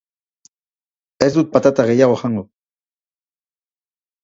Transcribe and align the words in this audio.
Ez 1.25 1.27
dut 1.35 1.51
patata 1.57 1.87
gehiago 1.91 2.17
jango. 2.23 2.45